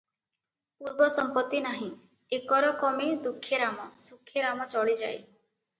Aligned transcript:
ପୂର୍ବ 0.79 1.09
ସମ୍ପତ୍ତି 1.15 1.61
ନାହିଁ, 1.67 1.89
ଏକରକମେ 2.39 3.11
ଦୁଃଖେରାମ, 3.29 3.89
ସୁଖେ 4.09 4.49
ରାମ 4.51 4.71
ଚଳିଯାଏ। 4.75 5.25